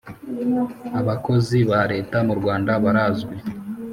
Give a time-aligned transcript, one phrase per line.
[0.99, 3.35] abakozi ba Leta murwanda barazwi